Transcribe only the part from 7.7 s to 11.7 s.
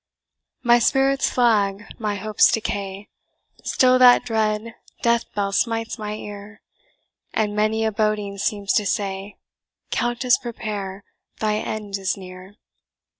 a boding seems to say, 'Countess, prepare, thy